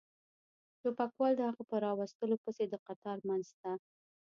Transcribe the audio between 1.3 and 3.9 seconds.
د هغه په را وستلو پسې د قطار منځ ته.